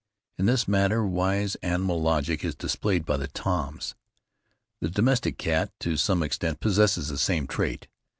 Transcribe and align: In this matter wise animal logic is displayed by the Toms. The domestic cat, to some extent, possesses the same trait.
In 0.39 0.47
this 0.47 0.67
matter 0.67 1.05
wise 1.05 1.53
animal 1.61 2.01
logic 2.01 2.43
is 2.43 2.55
displayed 2.55 3.05
by 3.05 3.17
the 3.17 3.27
Toms. 3.27 3.93
The 4.79 4.89
domestic 4.89 5.37
cat, 5.37 5.71
to 5.81 5.95
some 5.95 6.23
extent, 6.23 6.59
possesses 6.59 7.09
the 7.09 7.19
same 7.19 7.45
trait. 7.45 7.87